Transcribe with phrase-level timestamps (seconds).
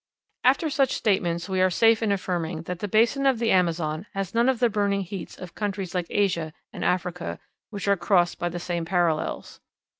[0.43, 4.33] After such statements we are safe in affirming that the basin of the Amazon has
[4.33, 7.37] none of the burning heats of countries like Asia and Africa,
[7.69, 9.59] which are crossed by the same parallels.